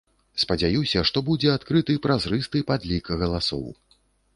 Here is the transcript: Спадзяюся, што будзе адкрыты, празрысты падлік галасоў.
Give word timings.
Спадзяюся, 0.43 1.03
што 1.11 1.23
будзе 1.29 1.53
адкрыты, 1.57 2.01
празрысты 2.09 2.67
падлік 2.71 3.17
галасоў. 3.23 3.67